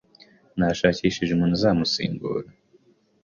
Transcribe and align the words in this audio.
Nashakishije 0.57 1.31
umuntu 1.33 1.55
uzamusimbura. 1.57 2.47